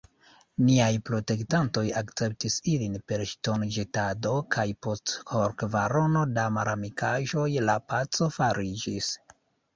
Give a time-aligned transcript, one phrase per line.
[0.67, 9.13] Niaj protektantoj akceptis ilin per ŝtonĵetado, kaj post horkvarono da malamikaĵoj, la paco fariĝis.